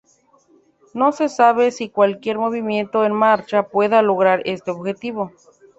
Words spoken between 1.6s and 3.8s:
si cualquier movimiento en marcha